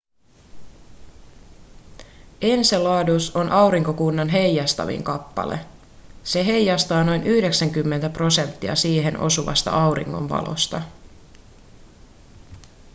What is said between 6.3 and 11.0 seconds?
heijastaa noin 90 prosenttia siihen osuvasta auringon valosta